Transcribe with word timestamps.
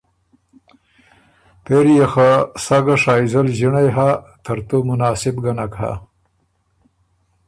پېري 1.63 1.93
يې 1.99 2.07
خه 2.13 2.29
سَۀ 2.63 2.77
ګه 2.85 2.95
شائزل 3.03 3.47
ݫِنړئ 3.57 3.87
هۀ 3.95 4.09
ترتُو 4.43 4.77
مناسب 4.89 5.35
ګۀ 5.43 5.51
نک 5.57 5.73
هۀ۔ 5.81 5.91